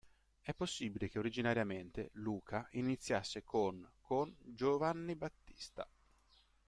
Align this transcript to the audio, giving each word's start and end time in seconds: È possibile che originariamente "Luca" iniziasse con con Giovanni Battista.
È 0.41 0.51
possibile 0.55 1.09
che 1.09 1.19
originariamente 1.19 2.09
"Luca" 2.13 2.67
iniziasse 2.71 3.43
con 3.43 3.87
con 4.01 4.35
Giovanni 4.41 5.15
Battista. 5.15 5.87